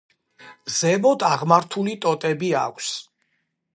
ზემოთ 0.77 1.25
აღმართული 1.29 1.93
ტოტები 2.07 2.51
აქვს. 2.63 2.93